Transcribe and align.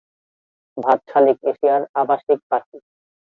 ভাত 0.77 0.99
শালিক 1.09 1.37
এশিয়ার 1.51 1.81
আবাসিক 2.01 2.39
পাখি। 2.49 2.77